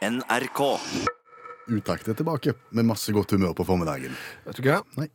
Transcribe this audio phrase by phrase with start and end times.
[0.00, 0.60] NRK.
[1.70, 4.14] Utakt er tilbake med masse godt humør på formiddagen.
[4.46, 4.78] Vet du hva?
[4.96, 5.10] Nei.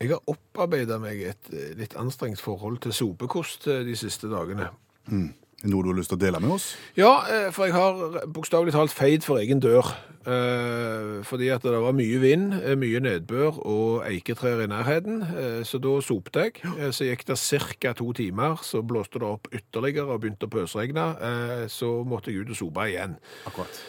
[0.00, 4.70] Jeg har opparbeida meg et eh, litt anstrengt forhold til sopekost eh, de siste dagene.
[5.10, 6.70] Noe du har lyst til å dele med oss?
[6.96, 9.92] Ja, eh, for jeg har bokstavelig talt feid for egen dør.
[10.24, 15.20] Eh, Fordi at det var mye vind, mye nedbør og eiketrær i nærheten.
[15.36, 16.64] Eh, Så da sopte jeg.
[16.78, 17.36] Eh, Så gikk det
[17.76, 17.92] ca.
[17.92, 21.06] to timer, så blåste det opp ytterligere og begynte å pøsregne.
[21.20, 23.18] Eh, Så måtte jeg ut og sope igjen.
[23.44, 23.84] Akkurat.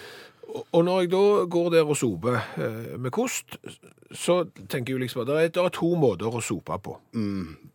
[0.51, 3.57] Og- når jeg da går der og soper eh, med kost,
[4.11, 6.97] så tenker jeg liksom at det er, to måter å sope på.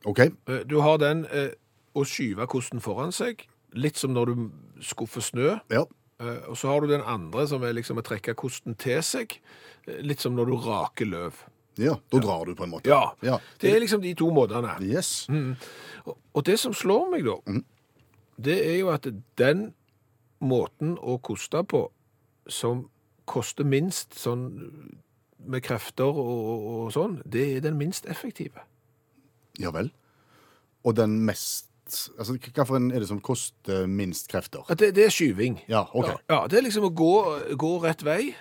[0.05, 0.19] OK.
[0.20, 1.50] Eh, Du har den eh,
[1.97, 4.50] å skyve kosten foran seg, litt som når du
[4.84, 5.60] skuffer snø.
[5.73, 5.84] Ja.
[6.48, 9.38] Og så har du den andre som er liksom å trekke kosten til seg,
[10.00, 11.34] litt som når du raker løv.
[11.77, 11.95] ja.
[12.11, 12.88] Da drar du på en måte.
[12.88, 13.38] Ja, ja.
[13.61, 14.77] det er liksom de to måtene.
[14.80, 15.27] Yes.
[16.06, 17.36] Og- Og det som slår meg da,
[18.41, 19.72] det er jo at den
[20.41, 21.91] måten å koste på,
[22.48, 22.86] som
[23.27, 24.48] koster minst sånn
[25.46, 28.64] med krefter og, og, og sånn, det er den minst effektive.
[29.62, 29.92] Ja vel.
[30.86, 34.64] Og den mest Altså, Hvilken er det som koster minst krefter?
[34.74, 35.61] Det, det er skyving.
[35.70, 36.08] Ja, OK.
[36.08, 37.12] Ja, ja, det er liksom å gå,
[37.55, 38.33] gå rett vei,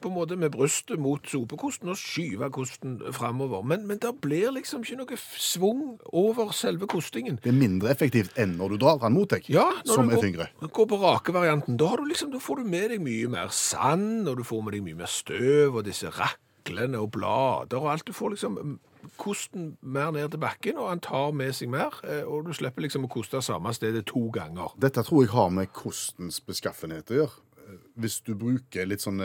[0.00, 3.62] på en måte med brystet mot sopekosten og skyve kosten framover.
[3.66, 5.82] Men, men det blir liksom ikke noe svung
[6.12, 7.38] over selve kostingen.
[7.44, 10.20] Det er mindre effektivt enn når du drar den mot deg, Ja, som du er
[10.20, 10.48] Når tyngre.
[10.74, 14.44] går på rakevarianten, da, liksom, da får du med deg mye mer sand, og du
[14.46, 18.06] får med deg mye mer støv, og disse raklene og blader, og alt.
[18.06, 18.74] Du får liksom mm,
[19.20, 22.86] kosten mer ned til bakken, og han tar med seg mer, eh, og du slipper
[22.86, 24.72] liksom å koste samme stedet to ganger.
[24.80, 27.42] Dette tror jeg har med kostens beskaffenhet å gjøre.
[27.98, 29.20] Hvis du bruker litt sånn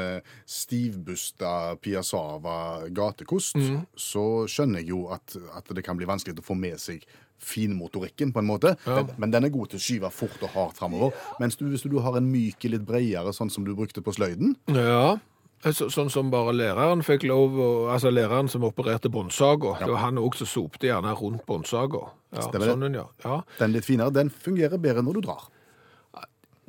[0.45, 3.85] stivbusta Piazzava gatekost, Mm.
[3.97, 7.03] så skjønner jeg jo at, at det kan bli vanskelig å få med seg
[7.39, 8.75] finmotorikken, på en måte.
[8.85, 11.13] Men, men den er god til å skyve fort og hardt framover.
[11.39, 14.55] Mens du, hvis du har en myk, litt bredere, sånn som du brukte på sløyden
[14.67, 15.17] Ja,
[15.63, 19.97] så, sånn som bare læreren fikk lov, å- altså læreren som opererte båndsaga, det var
[20.05, 22.09] han også som sopte gjerne rundt båndsaga.
[22.33, 23.07] Ja, sånn, ja.
[23.25, 23.41] ja.
[23.57, 25.47] Den litt finere, den fungerer bedre når du drar.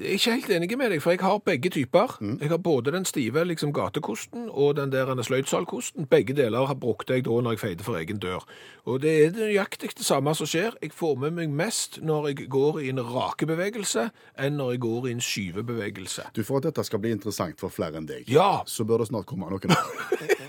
[0.00, 2.15] Jeg er ikke helt enig med deg, for jeg har begge typer.
[2.41, 6.06] Jeg har både den stive liksom, gatekosten og den der sløydsalkosten.
[6.09, 8.47] Begge deler har brukte jeg da når jeg feide for egen dør.
[8.88, 10.72] Og det er nøyaktig det samme som skjer.
[10.81, 14.06] Jeg får med meg mest når jeg går i en rakebevegelse,
[14.41, 16.31] enn når jeg går i en skyvebevegelse.
[16.32, 18.62] Du, For at dette skal bli interessant for flere enn deg, Ja.
[18.67, 19.77] så bør det snart komme noen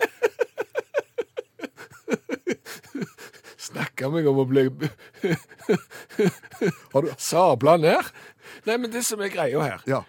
[4.02, 4.64] Snakker meg om å bli
[6.94, 8.08] Har du sabla ned.
[8.66, 10.02] Nei, men det som er greia her, Ja.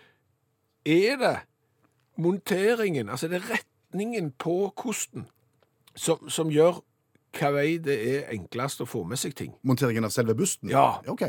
[0.85, 1.35] er det
[2.17, 5.27] monteringen, altså det er retningen på kosten,
[5.95, 6.81] som, som gjør
[7.39, 9.55] hva vei det er enklest å få med seg ting.
[9.65, 10.69] Monteringen av selve busten?
[10.73, 11.01] Ja.
[11.09, 11.23] OK.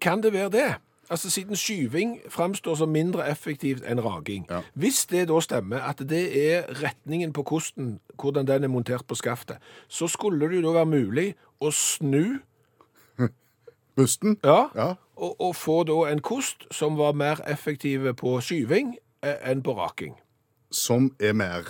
[0.00, 0.68] Kan det være det?
[1.10, 4.46] Altså Siden skyving framstår som mindre effektivt enn raking.
[4.50, 4.60] Ja.
[4.74, 6.22] Hvis det da stemmer at det
[6.54, 9.56] er retningen på kosten, hvordan den er montert på skaftet,
[9.88, 11.26] så skulle det jo da være mulig
[11.60, 12.38] å snu
[13.96, 14.38] Busten?
[14.44, 14.94] ja, Ja.
[15.16, 19.74] og, og få da en kost som var mer effektiv på skyving eh, enn på
[19.78, 20.14] raking.
[20.74, 21.68] Som er mer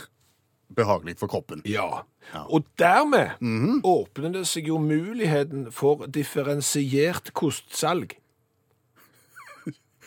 [0.74, 1.60] behagelig for kroppen.
[1.68, 2.02] Ja.
[2.48, 3.36] Og dermed
[3.84, 8.16] åpner det seg jo muligheten for differensiert kostsalg.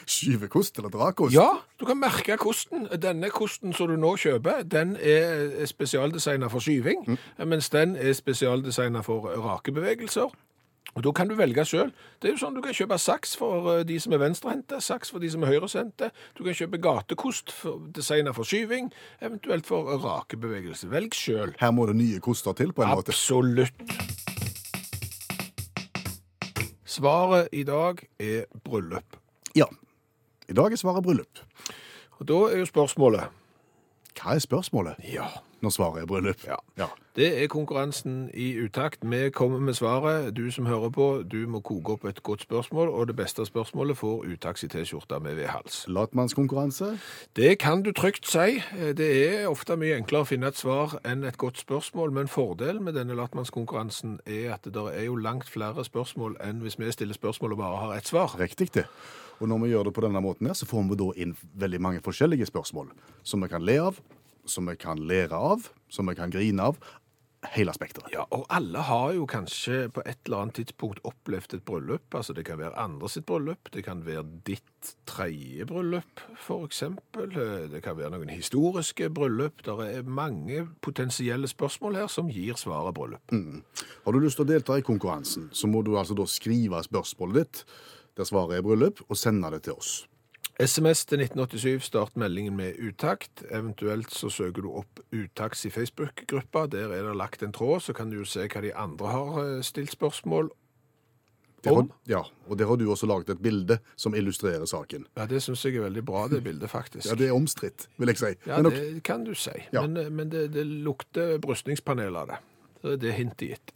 [0.07, 1.35] Skyvekost eller drakost?
[1.35, 2.88] Ja, du kan merke kosten.
[3.01, 7.03] Denne kosten som du nå kjøper, den er spesialdesignet for skyving,
[7.44, 10.31] mens den er spesialdesignet for rakebevegelser.
[10.95, 11.91] Og Da kan du velge sjøl.
[12.22, 15.12] Det er jo sånn Du kan kjøpe saks for eh, de som er venstrehendte, saks
[15.13, 16.09] for de som er høyresendte.
[16.34, 17.53] Du kan kjøpe gatekost
[17.94, 18.89] designet for skyving,
[19.22, 20.89] eventuelt for rakebevegelse.
[20.89, 21.53] Velg sjøl.
[21.59, 23.13] Her må det nye koster til, på en måte.
[23.13, 23.78] Absolutt.
[26.88, 29.19] Svaret i dag er bryllup.
[29.53, 29.68] Ja.
[30.49, 31.39] I dag er svaret bryllup.
[32.19, 33.27] Og Da er jo spørsmålet
[34.17, 35.25] Hva er spørsmålet Ja.
[35.61, 36.45] når svaret er bryllup?
[36.47, 36.55] Ja.
[36.77, 36.85] ja.
[37.15, 38.99] Det er konkurransen i utakt.
[39.01, 40.35] Vi kommer med svaret.
[40.37, 43.97] Du som hører på, du må koke opp et godt spørsmål, og det beste spørsmålet
[43.97, 45.85] får utaks i T-skjorta med hals.
[45.87, 46.99] Latmannskonkurranse.
[47.35, 48.61] Det kan du trygt si.
[48.97, 52.83] Det er ofte mye enklere å finne et svar enn et godt spørsmål, men fordelen
[52.83, 57.13] med denne latmannskonkurransen er at det er jo langt flere spørsmål enn hvis vi stiller
[57.13, 58.38] spørsmål og bare har ett svar.
[58.39, 58.85] Riktig det.
[59.38, 61.81] Og når vi gjør det på denne måten her, så får vi da inn veldig
[61.84, 62.94] mange forskjellige spørsmål.
[63.24, 64.00] Som vi kan le av,
[64.48, 66.80] som vi kan lære av, som vi kan grine av.
[67.54, 68.10] Hele spekteret.
[68.12, 72.16] Ja, og alle har jo kanskje på et eller annet tidspunkt opplevd et bryllup.
[72.18, 77.30] Altså det kan være andre sitt bryllup, det kan være ditt tredje bryllup, for eksempel.
[77.69, 79.62] Det kan være noen historiske bryllup.
[79.63, 83.38] Det er mange potensielle spørsmål her som gir svaret bryllup.
[84.04, 87.44] Har du lyst til å delta i konkurransen, så må du altså da skrive spørsmålet
[87.44, 87.63] ditt,
[88.17, 90.07] der svaret er bryllup, og sende det til oss.
[90.57, 93.43] SMS til 1987, start meldingen med utakt.
[93.53, 96.65] Eventuelt så søker du opp Utakts i Facebook-gruppa.
[96.65, 99.37] Der er det lagt en tråd, så kan du jo se hva de andre har
[99.43, 100.49] eh, stilt spørsmål
[101.65, 105.05] har, ja, og der har du også laget et bilde som illustrerer saken.
[105.17, 107.09] Ja, det syns jeg er veldig bra, det bildet, faktisk.
[107.09, 108.33] Ja, Det er omstridt, vil jeg si.
[108.45, 109.55] Ja, Men ok, det kan du si.
[109.73, 109.81] Ja.
[109.81, 112.37] Men, eh, men det, det lukter brystningspanel av det.
[113.01, 113.73] Det er hintet gitt.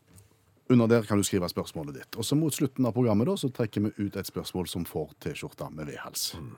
[0.71, 2.17] Under der kan du skrive spørsmålet ditt.
[2.17, 5.13] Og så mot slutten av programmet da, så trekker vi ut et spørsmål som får
[5.23, 6.31] T-skjorta med V-hals.
[6.39, 6.53] Mm.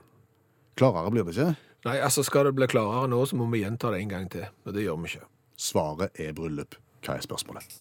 [0.78, 1.54] Klarere blir det ikke.
[1.84, 4.46] Nei, altså skal det bli klarere nå, så må vi gjenta det en gang til.
[4.64, 5.28] Men det gjør vi ikke.
[5.60, 6.78] Svaret er bryllup.
[7.04, 7.76] Hva er spørsmålet?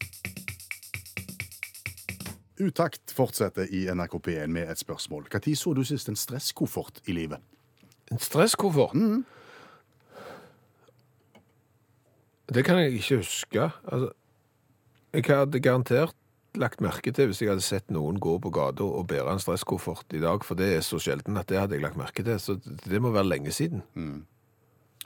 [2.61, 5.25] Utakt fortsetter i NRK P1 med et spørsmål.
[5.31, 7.41] Når så du sist en stresskoffert i livet?
[8.11, 8.93] En stresskoffert?
[12.53, 13.71] Det kan jeg ikke huske.
[13.87, 14.11] Altså,
[15.13, 16.15] jeg hadde garantert
[16.59, 20.15] lagt merke til hvis jeg hadde sett noen gå på gata og bære en stresskoffert
[20.15, 22.39] i dag, for det er så sjelden at det hadde jeg lagt merke til.
[22.41, 23.83] Så det må være lenge siden.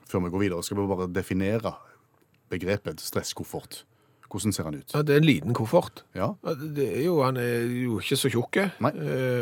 [0.07, 1.75] Før vi går videre, skal vi bare definere
[2.51, 3.83] begrepet stresskoffert.
[4.27, 4.91] Hvordan ser han ut?
[4.91, 6.03] Ja, det er en liten koffert.
[6.15, 8.73] Ja, er jo, han er jo ikke så tjukk, eh,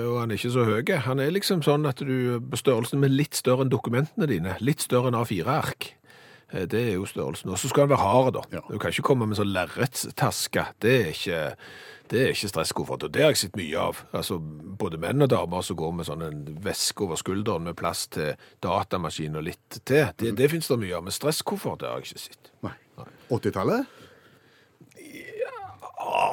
[0.05, 0.91] og han er ikke så høy.
[1.07, 4.53] Han er liksom sånn at du på størrelsen med litt større enn dokumentene dine.
[4.61, 5.89] Litt større enn A4-ark.
[6.53, 7.49] Eh, Det er jo størrelsen.
[7.51, 8.41] Og så skal han være hard, da.
[8.51, 8.61] Ja.
[8.69, 10.67] Du kan ikke komme med sånn lerretstaske.
[10.81, 11.43] Det er ikke
[12.07, 14.03] det er ikke stresskoffert, og det har jeg sett mye av.
[14.13, 14.37] Altså,
[14.77, 18.35] Både menn og damer som går med sånn en veske over skulderen med plass til
[18.61, 20.11] datamaskin og litt til.
[20.15, 22.51] Det, det finnes det mye av, men stresskoffert har jeg ikke sett.
[22.61, 22.75] nei.
[23.33, 23.87] 80-tallet?
[25.01, 26.29] Ja,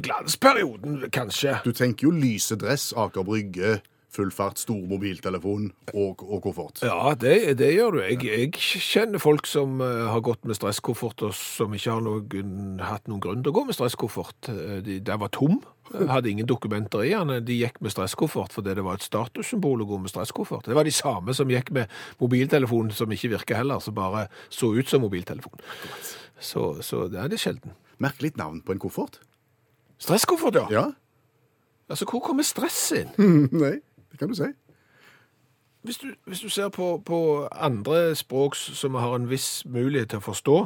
[0.00, 1.58] glansperioden, kanskje.
[1.64, 3.80] Du tenker jo lyse dress, Aker Brygge,
[4.10, 6.80] full fart, stor mobiltelefon og, og koffert.
[6.86, 8.00] Ja, det, det gjør du.
[8.02, 12.80] Jeg, jeg kjenner folk som eh, har gått med stresskoffert, og som ikke har noen,
[12.82, 14.50] hatt noen grunn til å gå med stresskoffert.
[14.50, 15.60] Eh, De, den var tom,
[15.94, 17.36] eh, hadde ingen dokumenter i den.
[17.46, 20.66] De gikk med stresskoffert fordi det var et statussymbol å gå med stresskoffert.
[20.66, 21.92] Det var de samme som gikk med
[22.22, 25.62] mobiltelefon som ikke virker heller, som bare så ut som mobiltelefon.
[26.40, 27.76] Så, så det er det sjelden.
[28.02, 29.20] Merkelig navn på en koffert.
[30.00, 30.66] Stresskoffert, ja.
[30.80, 30.88] Ja,
[31.90, 33.08] Altså, hvor kommer stress inn?
[33.50, 33.80] nei,
[34.10, 34.50] det kan du si.
[35.82, 40.20] Hvis du, hvis du ser på, på andre språk som har en viss mulighet til
[40.20, 40.56] å forstå,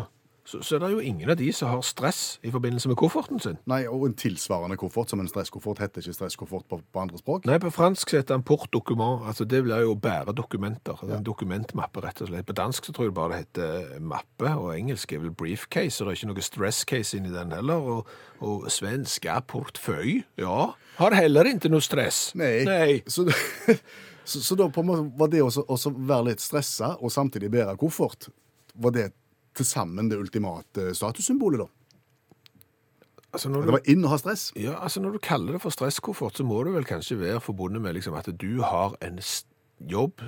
[0.45, 3.41] så, så er det jo ingen av de som har stress i forbindelse med kofferten
[3.41, 3.57] sin.
[3.71, 7.47] Nei, og en tilsvarende koffert som en stresskoffert heter ikke stresskoffert på, på andre språk.
[7.49, 10.99] Nei, på fransk heter den port document, altså det blir jo å bære dokumenter.
[10.99, 12.45] Altså En dokumentmappe, rett og slett.
[12.51, 16.11] På dansk så tror jeg bare det heter mappe, og engelsk er vel briefcase, og
[16.11, 17.89] det er ikke noe stresscase inni den heller.
[17.97, 18.15] Og,
[18.45, 20.61] og svensk er portføy, ja.
[21.01, 22.27] Har heller ikke noe stress.
[22.37, 22.59] Nei.
[22.69, 23.01] Nei.
[23.09, 23.31] Så,
[24.29, 27.79] så, så da på en måte var det også være litt stressa og samtidig bære
[27.81, 28.29] koffert,
[28.77, 29.13] var det
[29.55, 31.69] til sammen det ultimate statussymbolet, da?
[33.35, 34.53] Altså når Det du, var inn å ha stress.
[34.55, 37.83] ja, altså når du kaller det for stresskoffert, så må det vel kanskje være forbundet
[37.83, 39.19] med liksom at du har en
[39.81, 40.23] jobb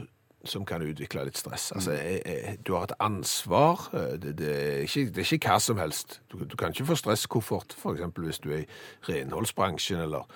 [0.47, 1.73] som kan utvikle litt stress.
[1.75, 3.89] Altså, jeg, jeg, du har et ansvar.
[3.95, 6.21] eh, Det, det, er ikke, det er ikke hva som helst.
[6.31, 8.67] Du, du kan ikke få stresskoffert, eksempel hvis du er i
[9.09, 10.27] renholdsbransjen, eller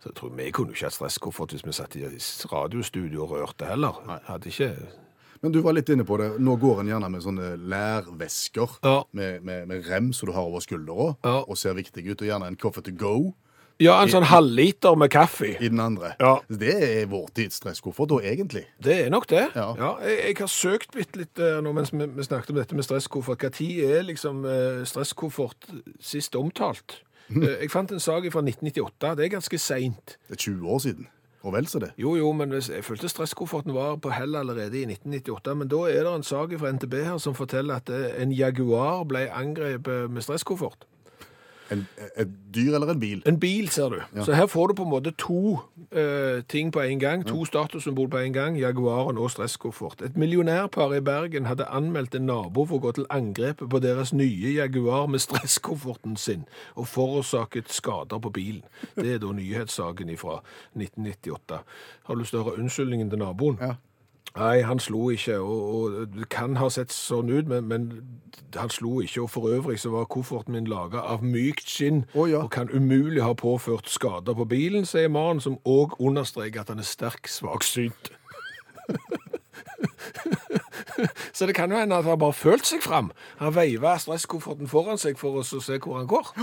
[0.00, 2.04] så jeg tror Vi kunne jo ikke hatt stresskoffert hvis vi satt i
[2.52, 4.00] radiostudio og rørte heller.
[4.28, 4.70] Hadde ikke
[5.42, 6.34] Men du var litt inne på det.
[6.40, 7.54] Nå går en gjerne med sånne
[8.04, 9.02] lærvesker Ja.
[9.12, 11.40] med, med, med rem som du har over skuldra, Ja.
[11.48, 12.20] og ser viktig ut.
[12.22, 13.32] Og gjerne en coffee to go
[13.80, 15.56] Ja, en sånn halvliter med kaffe.
[15.58, 16.12] i den andre.
[16.20, 16.40] Ja.
[16.50, 18.66] Det er vår tids stresskoffert, da, egentlig.
[18.82, 19.46] Det er nok det.
[19.56, 19.74] Ja.
[20.04, 22.84] jeg, jeg har søkt bitte litt eh, nå mens vi, vi snakket om dette med
[22.84, 23.50] stresskoffert.
[23.56, 25.70] Tid er liksom eh, stresskoffert
[26.00, 27.00] sist omtalt?
[27.30, 29.14] Eh, Jeg fant en sak fra 1998.
[29.16, 30.16] Det er ganske seint.
[30.28, 31.06] Det er 20 år siden.
[31.42, 31.92] Og vel så det.
[31.98, 35.54] Jo, jo, men hvis- jeg følte stresskofferten var på hell allerede i 1998.
[35.56, 39.04] Men da er det en sak fra NTB her som forteller at eh, en Jaguar
[39.04, 40.84] ble angrepet med stresskoffert.
[41.70, 41.86] En,
[42.16, 43.22] et dyr eller en bil?
[43.26, 44.00] En bil, ser du.
[44.24, 45.58] Så her får du på en måte to
[45.92, 47.26] eh, ting på en gang.
[47.26, 48.58] To statussymbol på en gang.
[48.58, 50.02] Jaguaren og stresskoffert.
[50.02, 54.12] Et millionærpar i Bergen hadde anmeldt en nabo for å gå til angrep på deres
[54.12, 58.64] nye Jaguar med stresskofferten sin, og forårsaket skader på bilen.
[58.96, 60.40] Det er da nyhetssaken fra
[60.74, 61.62] 1998.
[62.06, 63.60] Har du lyst til å høre unnskyldningen til naboen?
[63.60, 63.76] Ja.
[64.36, 67.88] Nei, han slo ikke, og, og det kan ha sett sånn ut, men, men
[68.54, 69.24] han slo ikke.
[69.24, 72.44] Og for øvrig så var kofferten min laga av mykt skinn oh, ja.
[72.44, 76.78] og kan umulig ha påført skader på bilen, sier mannen, som òg understreker at han
[76.78, 78.12] er sterk svaksynt.
[81.36, 83.10] så det kan jo hende at han bare følt seg fram.
[83.42, 86.34] Han veiva stresskofferten foran seg for å se hvor han går.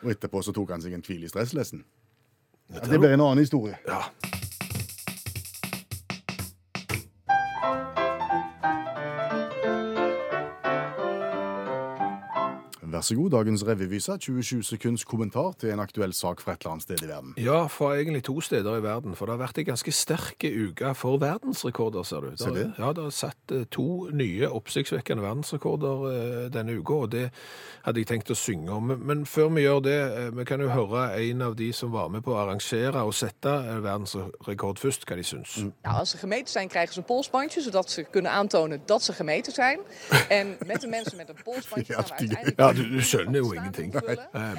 [0.00, 1.84] Og etterpå så tok han seg en hvil i stresslessen.
[2.70, 3.76] Ja, det blir en annen historie.
[3.84, 4.06] Ja.
[12.90, 14.16] Vær så god, dagens revyvise.
[14.20, 17.34] 27 sekunds kommentar til en aktuell sak fra et eller annet sted i verden.
[17.38, 19.14] Ja, fra egentlig to steder i verden.
[19.14, 22.30] For det har vært en ganske sterk uke for verdensrekorder, ser du.
[22.40, 22.64] Ser det?
[22.78, 27.28] Ja, det har satt eh, to nye oppsiktsvekkende verdensrekorder eh, denne uka, og det
[27.84, 28.90] hadde jeg tenkt å synge om.
[28.98, 32.08] Men- før vi gjør det, eh, vi kan jo høre en av de som var
[32.08, 33.54] med på å arrangere og sette
[33.84, 35.56] verdensrekord først, hva de syns.
[35.84, 39.12] Ja, als ze gemeten zijn, krijgen ze een polsbandje, zodat ze kunnen aantonen dat ze
[39.12, 39.78] gemeten zijn.
[40.28, 42.58] En met de mensen met een polsbandje Ja, gaan we uiteindelijk...
[42.58, 43.92] Ja, du, du skjønner jo ingenting.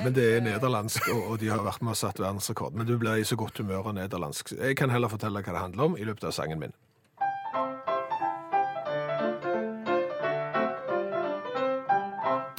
[0.03, 2.77] Men det er nederlandsk, og de har vært med og satt verdensrekord.
[2.77, 4.55] Men du blir i så godt humør av nederlandsk.
[4.59, 6.77] Jeg kan heller fortelle hva det handler om i løpet av sangen min.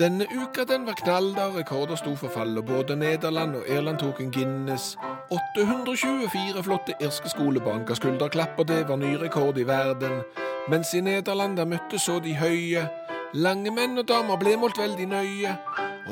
[0.02, 4.00] Denne uka den var knall da rekorder sto for fall, og både Nederland og Irland
[4.00, 4.96] tok en Guinness.
[5.30, 10.24] 824 flotte irske skolebarn ga skulderklapp, og det var ny rekord i verden.
[10.72, 12.88] Mens i Nederland der møttes så de høye.
[13.32, 15.52] Lange menn og damer ble målt veldig nøye.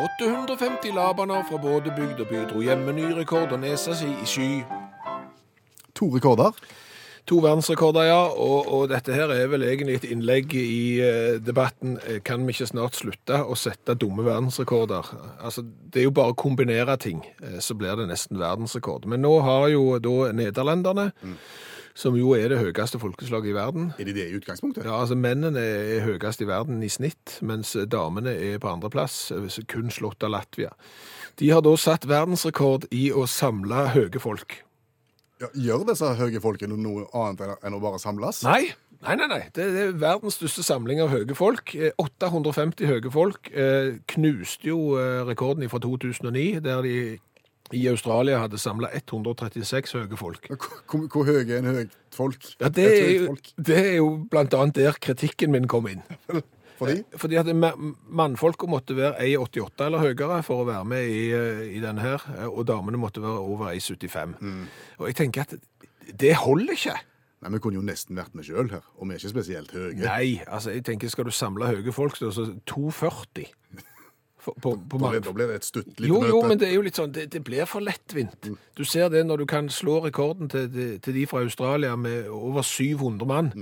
[0.01, 4.09] 850 labaner fra både bygd og by dro hjem med ny rekord og nesa si
[4.09, 4.53] i sky.
[5.99, 6.55] To rekorder.
[7.29, 11.99] To verdensrekorder, ja, og, og dette her er vel egentlig et innlegg i eh, debatten.
[12.09, 15.11] Eh, Kan vi ikke snart slutte å sette dumme verdensrekorder?
[15.39, 19.05] Altså, Det er jo bare å kombinere ting, eh, så blir det nesten verdensrekord.
[19.07, 21.11] Men nå har jo da nederlenderne,
[22.01, 24.87] som jo er det høyeste folkeslaget i verden Er de det i utgangspunktet?
[24.89, 29.27] ja, altså Mennene er høyest i verden i snitt, mens damene er på andreplass,
[29.69, 30.73] kun slått av Latvia.
[31.41, 34.63] De har da satt verdensrekord i å samle høye folk.
[35.41, 38.43] Ja, gjør disse høye folkene noe annet enn- å bare samles?
[38.45, 39.29] Nei, nei, nei.
[39.31, 39.43] nei.
[39.57, 41.73] Det, det er verdens største samling av høye folk.
[41.77, 46.97] Eh, 850 høye folk eh, knuste jo eh, rekorden fra 2009, der de
[47.77, 50.49] i Australia hadde samla 136 høye folk.
[50.51, 52.47] Hvor, hvor høye er en høyt folk?
[52.61, 56.03] Ja, det, er jo, det er jo blant annet der kritikken min kom inn.
[56.81, 57.03] Fordi?
[57.21, 57.75] Fordi at ma-
[58.09, 62.23] mannfolka måtte være 1,88 eller høyere for å være med i, eh, i denne her,
[62.39, 64.33] eh, og damene måtte være over 1,75.
[64.97, 65.53] Og jeg tenker at
[66.23, 66.95] det holder ikke.
[67.45, 69.93] Nei, Vi kunne jo nesten vært med sjøl her, og vi er ikke spesielt høye.
[70.01, 72.33] Nei, altså jeg tenker skal du samle høye folk, så
[72.73, 73.45] 2,40
[74.41, 76.29] for- på, på Da blir, da blir det et stutt lite Jo, møte.
[76.33, 78.51] jo, men det er jo litt sånn, det, det blir for lettvint.
[78.77, 80.69] Du ser det når du kan slå rekorden til,
[81.01, 83.53] til, de fra Australia med over 700 mann.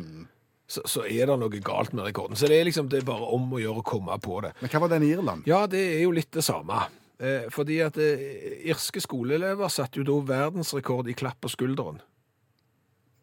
[0.68, 2.36] Så, så er det noe galt med rekorden.
[2.36, 4.50] Så det er liksom det er bare om å gjøre å komme på det.
[4.60, 5.46] Men hva var den i Irland?
[5.48, 6.82] Ja, det er jo litt det samme.
[7.18, 11.98] Eh, fordi at eh, irske skoleelever satte jo da verdensrekord i klapp på skulderen.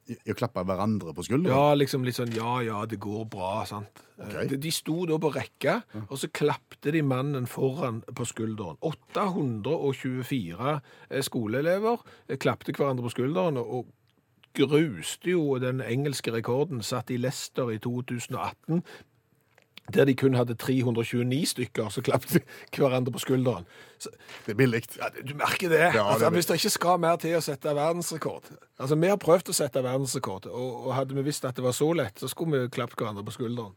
[0.05, 1.55] I, å klappe hverandre på skulderen?
[1.55, 4.03] Ja, liksom litt sånn, ja, ja, det går bra, sant?
[4.19, 4.47] Okay.
[4.51, 8.77] De, de sto da på rekke, og så klappte de mannen foran på skulderen.
[8.85, 10.75] 824
[11.09, 11.97] eh, skoleelever
[12.29, 13.89] klapte klappte hverandre på skulderen, og
[14.55, 18.83] gruste jo den engelske rekorden satt i Leicester i 2018,
[19.93, 22.41] der de kun hadde 329 stykker som klappte
[22.75, 23.67] hverandre på skulderen.
[23.99, 24.09] Så,
[24.45, 24.81] Det er billig.
[24.97, 25.79] ja, du merker det.
[25.93, 26.33] Ja, altså, det.
[26.33, 28.49] hvis det ikke skal mer til å sette verdensrekord.
[28.79, 31.71] Altså, Vi har prøvd å sette verdensrekord, og, og hadde vi visst at det var
[31.77, 33.75] så lett, så skulle vi klappet hverandre på skulderen.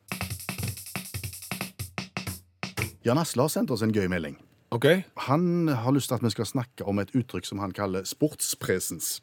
[3.07, 4.37] Jan Asle har sendt oss en gøy melding.
[4.75, 4.85] OK?
[5.29, 9.21] Han har lyst til at vi skal snakke om et uttrykk som han kaller sportspresens.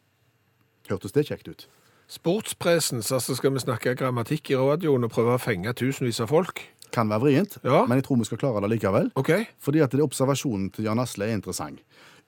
[0.89, 1.67] Hørtes det kjekt ut?
[2.09, 6.61] Sportspresens, altså skal vi snakke grammatikk i radioen og prøve å fenge tusenvis av folk?
[6.95, 7.81] Kan være vrient, Ja.
[7.85, 9.11] men jeg tror vi skal klare det likevel.
[9.19, 9.31] OK?
[9.59, 11.81] Fordi at det er observasjonen til Jan Asle er interessant.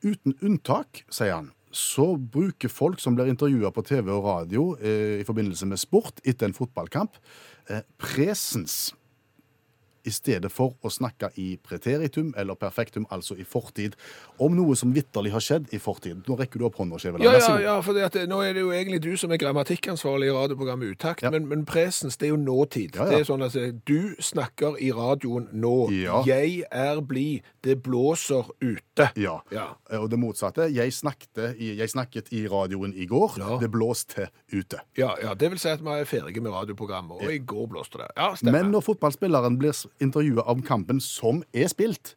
[0.04, 5.22] Uten unntak, sier han, så bruker folk som blir intervjua på TV og radio eh,
[5.22, 7.16] i forbindelse med sport etter en fotballkamp,
[7.70, 8.92] eh, presens
[10.08, 13.98] i stedet for å snakke i preteritum eller perfektum, altså i fortid,
[14.40, 16.24] om noe som vitterlig har skjedd i fortid.
[16.28, 17.28] Nå rekker du opp hånda, Skjæveland.
[17.28, 20.36] Ja, ja, ja, for at, nå er det jo egentlig du som er grammatikkansvarlig i
[20.38, 21.32] radioprogrammet Utakt, Ja.
[21.34, 22.96] men, men presens, det er jo nåtid.
[22.96, 23.10] Ja, ja.
[23.12, 25.76] Det er sånn at eh, du snakker i radioen nå.
[26.26, 27.44] Jeg er blid.
[27.64, 28.82] Det blåser ute.
[29.16, 29.38] Ja.
[29.52, 29.66] Ja.
[29.92, 30.68] Eh, Og det motsatte.
[30.74, 33.38] Jeg snakket i, jeg snakket i radioen i går.
[33.40, 33.58] Ja.
[33.62, 34.80] Det blåste ute.
[34.98, 37.98] Ja, ja, det vil si at vi er ferdige med radioprogrammet, og i går blåste
[38.02, 38.08] det.
[38.18, 38.58] Ja, stemmer.
[38.62, 42.16] Men når fotballspilleren blir intervjua om kampen som er spilt,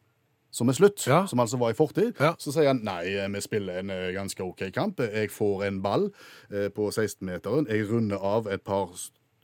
[0.51, 1.25] som er slutt, Ja.
[1.27, 2.33] som altså var i fortid, Ja.
[2.37, 4.99] så sier han nei, vi spiller en eh, ganske OK kamp.
[4.99, 6.09] Jeg får en ball
[6.51, 8.89] eh, på 16-meteren, jeg runder av et par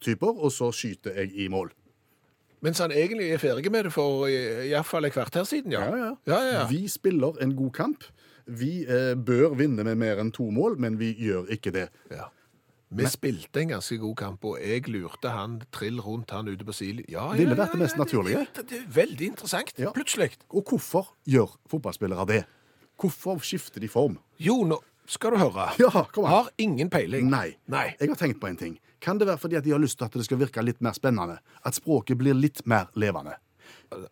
[0.04, 1.70] typer, og så skyter jeg i mål.
[2.60, 5.84] Mens han egentlig er ferdig med det for i- iallfall et kvarter siden, ja.
[6.26, 6.64] ja, ja.
[6.70, 8.04] Vi spiller en god kamp.
[8.48, 11.88] Vi eh, bør vinne med mer enn to mål, men vi gjør ikke det.
[12.10, 12.30] Ja.
[12.90, 16.72] Vi spilte en ganske god kamp, og jeg lurte han trill rundt han ute på
[16.72, 17.02] sil.
[17.06, 18.46] Ja, ja, Ville vært det mest ja, naturlige.
[18.56, 19.90] Det, det er veldig interessant, Ja.
[19.92, 20.30] plutselig.
[20.48, 22.44] Og hvorfor gjør fotballspillere det?
[22.98, 24.16] Hvorfor skifter de form?
[24.40, 25.68] Jo, nå skal du høre.
[25.78, 26.30] Ja, kom an.
[26.32, 27.28] Har ingen peiling.
[27.30, 27.52] Nei.
[27.68, 27.90] Nei.
[28.00, 28.78] Jeg har tenkt på en ting.
[29.00, 30.96] Kan det være fordi at de har lyst til at det skal virke litt mer
[30.96, 31.38] spennende?
[31.66, 33.36] At språket blir litt mer levende?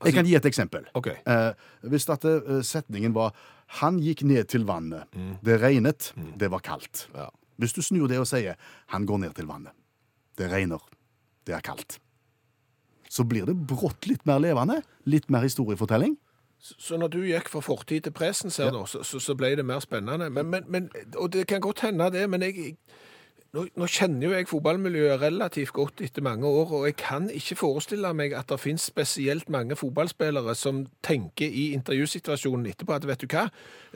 [0.04, 0.86] Jeg kan gi et eksempel.
[0.96, 1.18] Okay.
[1.28, 1.52] Eh,
[1.90, 3.34] hvis at eh, setningen var
[3.66, 5.04] 'Han gikk ned til vannet',
[5.42, 7.08] det regnet, det var kaldt.
[7.14, 7.28] Ja.
[7.58, 8.54] Hvis du snur det og sier
[8.86, 9.74] 'Han går ned til vannet',
[10.38, 10.78] det regner,
[11.46, 11.98] det er kaldt.
[13.08, 16.16] Så blir det brått litt mer levende, litt mer historiefortelling.
[16.58, 19.64] Så når du gikk fra fortid til presen, her, nå, så, så, så ble det
[19.64, 20.30] mer spennende.
[20.30, 22.76] Men, men, men, og det kan godt hende det, men jeg,
[23.54, 27.56] nå, nå kjenner jo jeg fotballmiljøet relativt godt etter mange år, og jeg kan ikke
[27.60, 33.22] forestille meg at det finnes spesielt mange fotballspillere som tenker i intervjusituasjonen etterpå at vet
[33.22, 33.46] du hva,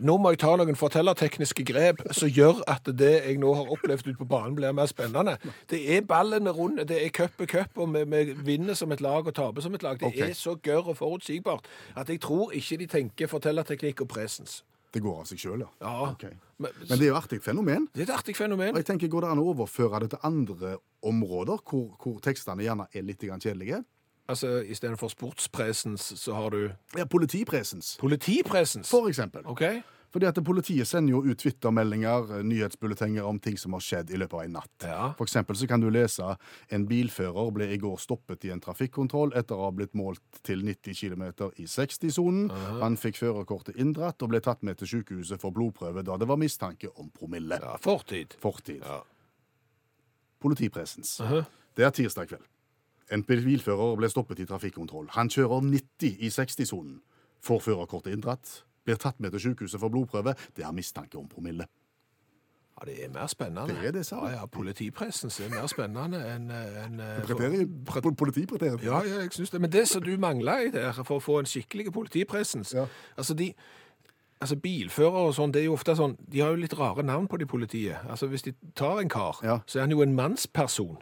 [0.01, 4.13] nå må jeg ta noen fortellertekniske grep som gjør at det jeg nå har opplevd
[4.13, 5.37] ute på banen blir mer spennende.
[5.71, 9.03] Det er ballene rundt, det er cup er cup, og vi, vi vinner som et
[9.05, 9.99] lag og taper som et lag.
[10.01, 10.31] Det okay.
[10.31, 14.63] er så gørr og forutsigbart at jeg tror ikke de tenker fortellerteknikk og presens.
[14.95, 15.75] Det går av seg sjøl, ja.
[15.83, 16.31] Ja, Ok.
[16.61, 17.87] Men, Men det er jo et artig fenomen.
[17.95, 18.75] det er et artig fenomen.
[18.75, 22.63] Og jeg tenker, Går det an å overføre det til andre områder hvor, hvor tekstene
[22.67, 23.81] gjerne er litt kjedelige?
[24.31, 28.89] Altså, Istedenfor sportspresens, så har du Ja, Politipresens, politipresens.
[28.91, 29.43] for eksempel.
[29.47, 29.63] OK?
[30.11, 34.19] Fordi at Politiet sender jo ut Twitter-meldinger, eh, nyhetsbulletenger om ting som har skjedd i
[34.19, 34.83] løpet av en natt.
[34.83, 35.13] Ja.
[35.19, 36.37] For eksempel så kan du lese
[36.69, 40.65] en bilfører ble i går stoppet i en trafikkontroll etter å ha blitt målt til
[40.67, 41.23] 90 km
[41.57, 42.51] i 60-sonen.
[42.81, 46.37] Han fikk førerkortet inndratt og ble tatt med til sykehuset for blodprøve da det var
[46.37, 47.61] mistanke om promille.
[47.63, 48.35] ja fortid.
[48.41, 48.83] Fortid.
[48.83, 49.03] Ja.
[50.41, 51.21] Politipresens.
[51.21, 51.45] Mhm.
[51.77, 52.47] Det er tirsdag kveld.
[53.11, 55.09] En bilfører ble stoppet i trafikkontroll.
[55.11, 57.01] Han kjører 90 i 60-sonen.
[57.43, 58.65] Får førerkortet inndratt.
[58.91, 60.35] Blir tatt med til sykehuset for blodprøve.
[60.57, 61.67] Det er mistanke om promille.
[62.81, 63.69] Ja, det er mer spennende.
[63.69, 64.17] Det er det, sa.
[64.27, 67.85] Ja, ja, Politipresens er mer spennende enn en, eh, Preterium-
[68.85, 69.61] Ja, ja, jeg synes det.
[69.61, 72.87] Men det som du mangler i der, for å få en skikkelig politipresens Ja.
[73.17, 73.55] Altså, de
[74.43, 77.29] Altså, Bilførere og sånn, det er jo ofte sånn De har jo litt rare navn
[77.29, 77.99] på de politiet.
[78.09, 79.59] Altså, Hvis de tar en kar, Ja.
[79.67, 80.97] så er han jo en mannsperson.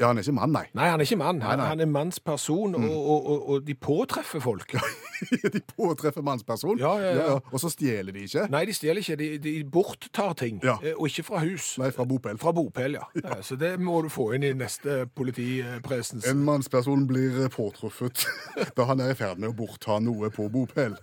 [0.00, 0.64] Ja, han er ikke mann, nei.
[0.74, 1.38] Nei, han er ikke mann.
[1.44, 1.66] Han, Nei, nei.
[1.70, 4.72] han er mannsperson, og, og, og, og de påtreffer folk.
[5.54, 7.36] de påtreffer mannsperson, Ja, ja, ja.
[7.52, 8.48] og så stjeler de ikke.
[8.50, 9.16] Nei, de stjeler ikke.
[9.20, 10.58] De, de borttar ting.
[10.66, 10.74] Ja.
[10.82, 11.68] eh, Og ikke fra hus.
[11.78, 12.40] Nei, fra bopel.
[12.42, 13.06] Fra bopel, ja.
[13.22, 13.38] ja.
[13.46, 16.26] Så det må du få inn i neste politipresens.
[16.26, 18.26] En mannsperson blir påtruffet
[18.76, 20.98] da han er i ferd med å bortta noe på bopel.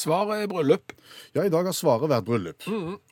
[0.00, 0.94] Svaret er bryllup.
[1.36, 2.64] Ja, i dag har svaret vært bryllup,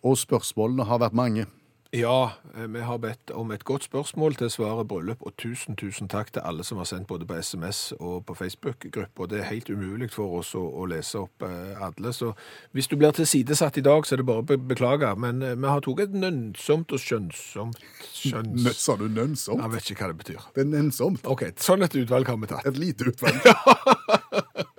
[0.03, 1.44] og spørsmålene har vært mange.
[1.90, 6.09] Ja, eh, vi har bedt om et godt spørsmål til svaret bryllup, og tusen, tusen
[6.09, 9.27] takk til alle som har sendt både på SMS og på Facebook-gruppa.
[9.31, 12.35] Det er helt umulig for oss å, å lese opp eh, alle, så
[12.77, 15.14] hvis du blir tilsidesatt i dag, så er det bare å be beklage.
[15.16, 17.81] Men eh, vi har tatt et nønnsomt og skjønnsomt
[18.12, 18.68] skjønns...
[18.77, 19.64] sa du nønnsomt?
[19.64, 20.48] Jeg vet ikke hva det betyr.
[20.59, 21.24] Det er nønnsomt.
[21.24, 22.68] OK, sånn et utvalg har vi tatt.
[22.68, 23.48] Et lite utvalg.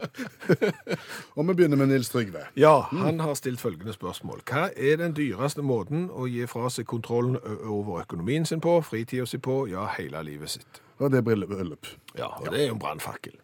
[1.35, 2.45] og vi begynner med Nils Trygve.
[2.59, 4.41] Ja, han har stilt følgende spørsmål.
[4.49, 9.25] Hva er den dyreste måten å gi fra seg kontrollen over økonomien sin på, fritida
[9.29, 10.81] si på, ja, hele livet sitt?
[10.99, 11.93] Og det er bryllup-.
[12.17, 13.37] Ja, og det er jo en brannfakkel.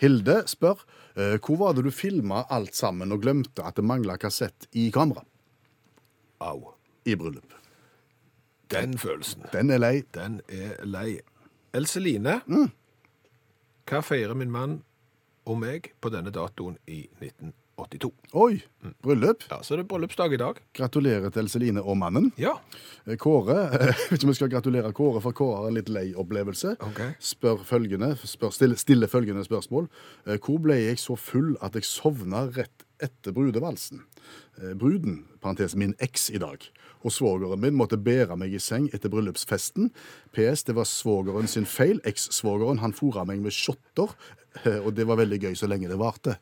[0.00, 0.80] Hilde spør
[1.14, 4.88] eh, hvor var det du filma alt sammen og glemte at det mangla kassett i
[4.94, 5.22] kamera
[6.40, 6.72] Au.
[7.04, 7.52] i bryllup.
[8.70, 10.02] Den følelsen, Den er lei.
[10.14, 11.18] den er lei.
[11.74, 12.40] Else Line,
[13.90, 14.76] hva feirer min mann
[15.50, 18.10] og meg på denne datoen i 1982?
[18.36, 18.60] Oi!
[19.02, 19.46] Bryllup.
[19.50, 20.58] Ja, så er det bryllupsdag i dag.
[20.76, 22.28] Gratulerer til Celine og mannen.
[22.40, 22.52] Ja.
[23.06, 25.88] Eh, Kåre Jeg vet ikke om vi skal gratulere Kåre, for Kåre har en litt
[25.92, 26.74] lei opplevelse.
[26.86, 27.00] Ok.
[27.32, 29.88] Spør følgende, spør, stille, stille følgende spørsmål.
[30.28, 34.04] Eh, Hvor ble jeg så full at jeg sovna rett etter brudevalsen?
[34.60, 36.66] Eh, Bruden, parentes min eks i dag,
[37.00, 39.88] og svogeren min måtte bære meg i seng etter bryllupsfesten.
[40.36, 41.96] PS, det var svogeren sin feil.
[42.04, 44.12] Eks-svogeren, han fora meg med shotter,
[44.84, 46.38] og det var veldig gøy så lenge det varte.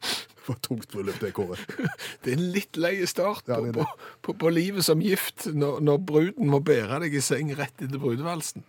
[0.00, 1.56] Det var tungt bryllup, det, Kåre.
[2.24, 3.84] Det er en litt lei start Ja, på, det det.
[3.84, 7.76] på, på, på livet som gift når, når bruden må bære deg i seng rett
[7.84, 8.64] etter brudevalsen.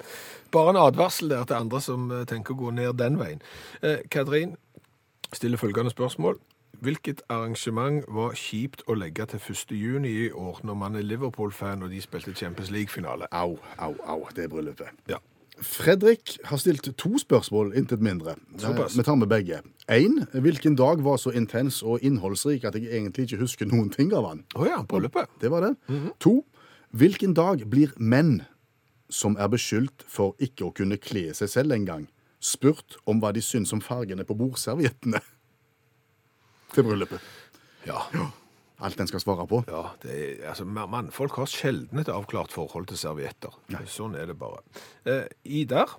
[0.54, 3.41] Bare en advarsel der til andre som eh, tenker å gå ned den veien.
[3.82, 4.58] Eh, Katrin
[5.34, 6.38] stiller følgende spørsmål.
[6.82, 9.74] Hvilket arrangement var kjipt å legge til 1.
[9.78, 13.28] juni i år, når man er Liverpool-fan og de spilte Champions League-finale?
[13.32, 14.89] Au, au, au, det er bryllupet.
[15.10, 15.19] Ja.
[15.62, 18.36] Fredrik har stilt to spørsmål, intet mindre.
[18.58, 18.95] Såpass.
[18.95, 19.62] Eh, Vi tar med begge.
[19.88, 24.13] Én, hvilken dag var så intens og innholdsrik at jeg egentlig ikke husker noen ting
[24.13, 24.43] av den?
[24.56, 25.30] Oh ja, bryllupet.
[25.41, 25.76] Det var det.
[26.19, 26.43] To,
[26.91, 28.41] hvilken dag blir menn
[29.10, 32.08] som er beskyldt for ikke å kunne kle seg selv engang,
[32.39, 35.19] spurt om hva de syns om fargene på bordserviettene
[36.74, 37.19] til bryllupet?
[37.86, 38.02] Ja.
[38.82, 39.60] Alt en skal svare på.
[39.70, 43.54] Ja, det er, altså, ma- mannfolk har sjelden et avklart forhold til servietter.
[43.86, 44.63] Sånn er det bare.
[45.06, 45.94] Eh, Idar,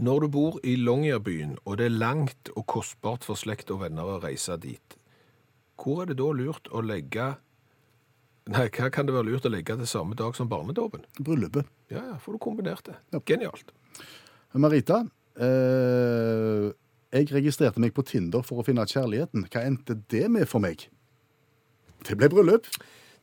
[0.00, 4.04] når du bor i Longyearbyen, og det er langt og kostbart for slekt og venner
[4.04, 4.96] å reise dit,
[5.80, 7.30] hvor er det da lurt å legge
[8.50, 11.04] Nei, hva kan det være lurt å legge til samme dag som barnedåpen?
[11.22, 11.68] Bryllupet.
[11.92, 12.96] Ja, ja, får du kombinert det.
[13.14, 13.20] Ja.
[13.28, 13.68] Genialt.
[14.58, 15.04] Marita,
[15.38, 16.70] eh,
[17.14, 19.44] jeg registrerte meg på Tinder for å finne kjærligheten.
[19.52, 20.88] Hva endte det med for meg?
[22.06, 22.66] Det ble bryllup.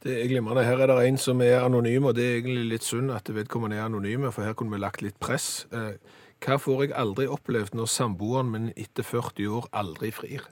[0.03, 0.63] Det er glimrende.
[0.67, 3.79] Her er det en som er anonym, og det er egentlig litt synd at vedkommende
[3.79, 5.65] er anonyme, for her kunne vi lagt litt press.
[5.73, 5.95] Eh,
[6.45, 10.45] Hva får jeg aldri opplevd når samboeren min etter 40 år aldri frir?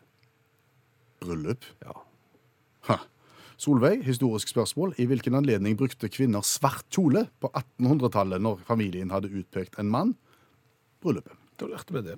[1.21, 1.67] Bryllup.
[1.85, 1.93] Ja.
[2.89, 2.97] Ha.
[3.61, 4.95] Solveig, historisk spørsmål.
[4.99, 10.15] I hvilken anledning brukte kvinner svart kjole på 1800-tallet når familien hadde utpekt en mann?
[11.05, 11.37] Bryllupet.
[11.61, 12.17] Da lærte vi det.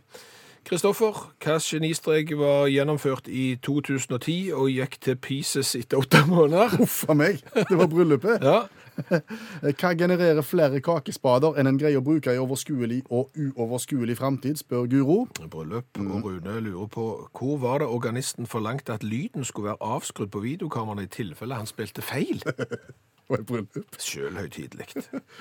[0.67, 6.75] Kristoffer, hva genistrek var gjennomført i 2010 og gikk til pieces etter åtte måneder?
[6.83, 7.39] Uff a meg!
[7.55, 8.43] Det var bryllupet.
[8.43, 8.65] Ja,
[9.79, 14.89] Hva genererer flere kakespader enn en greier å bruke i overskuelig og uoverskuelig framtid, spør
[14.91, 15.19] Guro.
[15.47, 16.01] bryllup.
[16.01, 20.43] Og Rune lurer på hvor var det organisten forlangte at lyden skulle være avskrudd på
[20.43, 22.43] videokameraene i tilfelle han spilte feil?
[23.27, 23.97] Og et bryllup.
[23.99, 24.87] Sjølhøytidelig.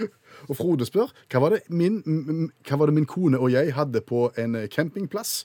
[0.49, 2.01] Og Frode spør hva var, det min,
[2.67, 5.45] hva var det min kone og jeg hadde på en eh, campingplass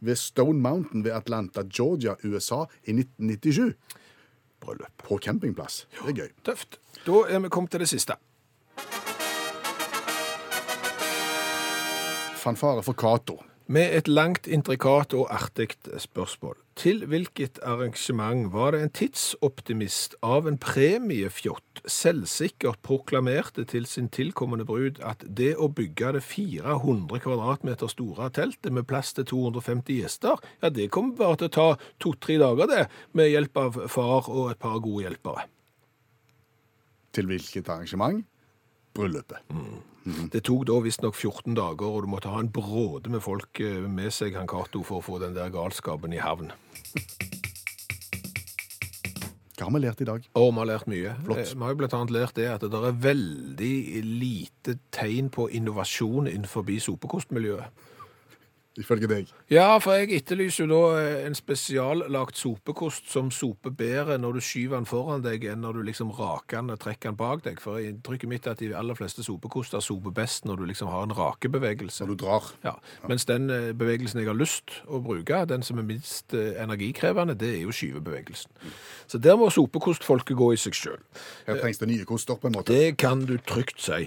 [0.00, 3.76] ved Stone Mountain ved Atlanta, Georgia, USA i 1997.
[4.60, 5.04] Bryllup.
[5.04, 5.86] På campingplass.
[6.00, 6.32] Det er gøy.
[6.44, 6.80] Tøft.
[7.06, 8.16] Da er vi kommet til det siste.
[12.42, 13.42] Fanfare for Cato.
[13.66, 16.56] Med et langt, intrikat og artig spørsmål.
[16.76, 24.66] Til hvilket arrangement var det en tidsoptimist av en premiefjott selvsikkert proklamerte til sin tilkommende
[24.66, 30.42] brud at det å bygge det 400 kvadratmeter store teltet med plass til 250 gjester,
[30.62, 31.68] ja, det kommer bare til å ta
[32.02, 35.46] to-tre dager, det, med hjelp av far og et par gode hjelpere.
[37.12, 38.24] Til hvilket arrangement?
[38.94, 39.38] Bryllupet.
[40.32, 43.84] Det tok da visstnok 14 dager, og du måtte ha en bråde med folk eh,
[43.88, 46.50] med seg, han Cato, for å få den der galskapen i havn.
[49.56, 50.24] Hva har vi lært i dag?
[50.34, 51.14] Og vi har lært mye.
[51.22, 51.38] Flott.
[51.44, 55.46] Eh, Vi har jo blant annet lært det at det er veldig lite tegn på
[55.54, 57.70] innovasjon innenfor sopekostmiljøet.
[58.80, 59.28] Ifølge deg.
[59.52, 64.40] Ja, for jeg etterlyser jo da eh, en spesiallagt sopekost som soper bedre når du
[64.44, 67.60] skyver den foran deg, enn når du liksom raker den og trekker den bak deg.
[67.60, 71.04] For inntrykket mitt er at de aller fleste sopekoster soper best når du liksom har
[71.04, 72.06] en rakebevegelse.
[72.06, 72.48] Når du drar.
[72.64, 72.74] Ja,
[73.12, 77.36] Mens den eh, bevegelsen jeg har lyst å bruke, den som er minst eh, energikrevende,
[77.36, 78.56] det er jo skyvebevegelsen.
[79.04, 81.00] Så der må sopekostfolket gå i seg sjøl.
[81.44, 82.72] Her trengs det nye koster, på en måte.
[82.72, 84.06] Det kan du trygt si.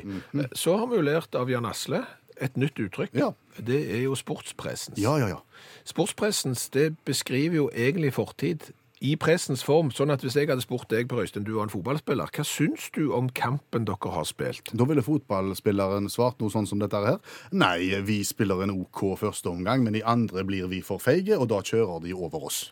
[0.58, 2.01] Så har vi jo lært av Jan Asle
[2.41, 3.13] et nytt uttrykk.
[3.17, 3.31] Ja.
[3.57, 4.99] Det er jo sportspressens.
[5.01, 5.39] Ja, ja, ja.
[5.87, 8.71] Sportspressens det beskriver jo egentlig fortid
[9.03, 11.73] i pressens form, sånn at hvis jeg hadde spurt deg, Per Øystein, du var en
[11.73, 14.71] fotballspiller, hva syns du om kampen dere har spilt?
[14.71, 17.19] Da ville fotballspilleren svart noe sånn som dette her.
[17.51, 21.49] Nei, vi spiller en OK første omgang, men i andre blir vi for feige, og
[21.51, 22.69] da kjører de over oss.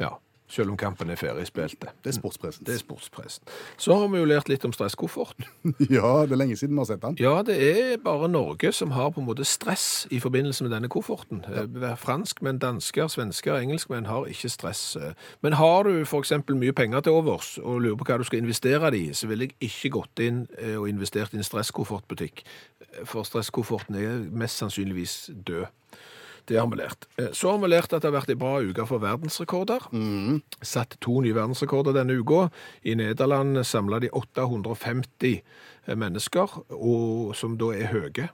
[0.00, 0.16] Ja,
[0.50, 1.78] selv om kampen er ferdig spilt.
[1.80, 1.92] det.
[2.04, 2.66] Er sportspressen.
[2.66, 3.44] Det er sportspressen.
[3.78, 5.36] Så har vi jo lært litt om stresskoffert.
[5.90, 7.16] Ja, det er lenge siden vi har sett den.
[7.20, 10.88] Ja, det er bare Norge som har på en måte stress i forbindelse med denne
[10.92, 11.44] kofferten.
[11.48, 11.94] Ja.
[11.98, 14.96] Franskmenn, dansker, svensker, engelskmenn har ikke stress.
[15.42, 16.32] Men har du f.eks.
[16.48, 19.48] mye penger til overs og lurer på hva du skal investere det i, så ville
[19.48, 22.44] jeg ikke gått inn eh, og investert i en stresskoffertbutikk.
[23.04, 25.68] For stresskofferten er mest sannsynligvis død.
[26.50, 27.06] Det har vi lært.
[27.16, 29.84] Eh, Så har vi lært at det har vært ei bra uke for verdensrekorder.
[30.66, 32.48] Satt to nye verdensrekorder denne uka.
[32.82, 35.40] I Nederland samla de 850
[35.94, 38.28] mennesker, og, som da er høye.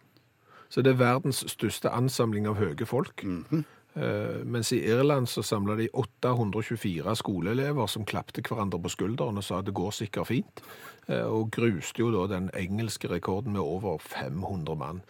[0.72, 3.22] Så det er verdens største ansamling av høye folk.
[3.22, 3.62] Eh,
[3.96, 9.62] mens i Irland så samla de 824 skoleelever som klapte hverandre på skulderen og sa
[9.62, 10.60] at det går sikkert fint.
[11.06, 15.02] Eh, og gruste jo da den engelske rekorden med over 500 mann.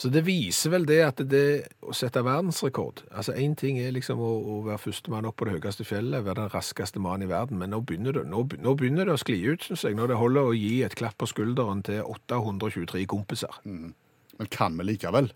[0.00, 1.48] Så det viser vel det at det
[1.84, 5.58] å sette verdensrekord Altså én ting er liksom å, å være førstemann opp på det
[5.58, 9.10] høyeste fjellet, være den raskeste mannen i verden, men nå begynner det, nå, nå begynner
[9.10, 9.98] det å skli ut, syns jeg.
[9.98, 13.60] Når det holder å gi et klapp på skulderen til 823 kompiser.
[13.64, 15.28] Men kan vi likevel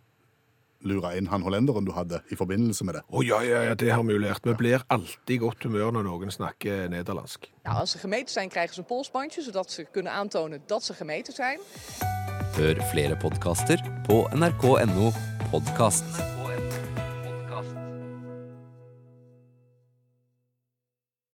[0.86, 3.02] lure inn han hollenderen du hadde i forbindelse med det?
[3.08, 4.46] Å ja, ja, ja, det har vi jo lært.
[4.46, 7.50] Vi blir alltid i godt humør når noen snakker nederlandsk.
[7.64, 10.94] Ja, als ze gemeten zijn, krijgen ze een polsbandje, zodat ze kunnen aantonen dat ze
[10.94, 11.58] gemeten zijn.
[12.58, 15.12] Hør flere podkaster på nrk.no
[15.50, 16.37] podkast.